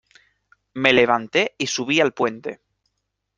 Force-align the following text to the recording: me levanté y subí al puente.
me 0.73 0.93
levanté 0.93 1.53
y 1.59 1.67
subí 1.67 2.01
al 2.01 2.11
puente. 2.15 2.59